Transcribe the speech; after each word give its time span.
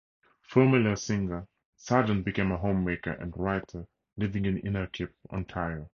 Formerly 0.41 0.91
a 0.93 0.97
singer, 0.97 1.47
Sargent 1.77 2.25
became 2.25 2.51
a 2.51 2.57
homemaker 2.57 3.11
and 3.11 3.37
writer 3.37 3.85
living 4.17 4.45
in 4.45 4.57
Innerkip, 4.59 5.11
Ontario. 5.29 5.89